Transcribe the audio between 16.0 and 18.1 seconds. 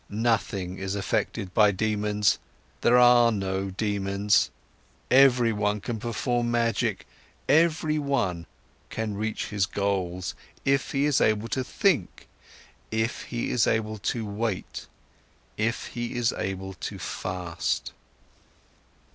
is able to fast."